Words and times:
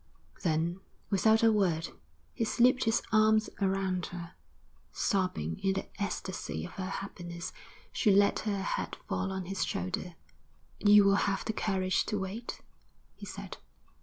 Then 0.41 0.79
without 1.11 1.43
a 1.43 1.51
word 1.51 1.89
he 2.33 2.43
slipped 2.43 2.85
his 2.85 3.03
arms 3.11 3.51
around 3.61 4.07
her. 4.07 4.33
Sobbing 4.91 5.59
in 5.59 5.73
the 5.73 5.85
ecstasy 6.01 6.65
of 6.65 6.71
her 6.71 6.89
happiness, 6.89 7.53
she 7.91 8.09
let 8.09 8.39
her 8.39 8.63
head 8.63 8.97
fall 9.07 9.31
on 9.31 9.45
his 9.45 9.63
shoulder. 9.63 10.15
'You 10.79 11.03
will 11.05 11.29
have 11.29 11.45
the 11.45 11.53
courage 11.53 12.07
to 12.07 12.17
wait?' 12.17 12.61
he 13.13 13.27
said. 13.27 13.57